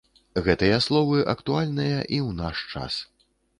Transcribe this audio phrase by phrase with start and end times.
[0.45, 2.93] Гэтыя словы актуальныя і ў наш час.